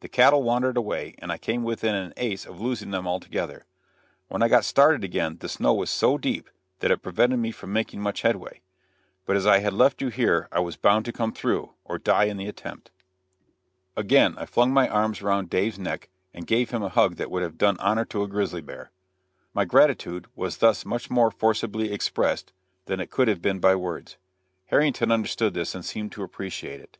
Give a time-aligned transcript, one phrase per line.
[0.00, 3.64] The cattle wandered away, and I came within an ace of losing them altogether.
[4.26, 7.72] When I got started again the snow was so deep that it prevented me from
[7.72, 8.62] making much headway.
[9.24, 12.24] But as I had left you here I was bound to come through, or die
[12.24, 12.90] in the attempt."
[13.96, 17.44] Again I flung my arms around Dave's neck and gave him a hug that would
[17.44, 18.90] have done honor to a grizzly bear.
[19.54, 22.52] My gratitude was thus much more forcibly expressed
[22.86, 24.16] than it could have been by words.
[24.66, 26.98] Harrington understood this, and seemed to appreciate it.